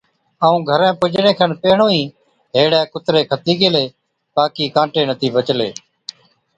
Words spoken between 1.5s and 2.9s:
پيهڻُون ئِي هيڙَي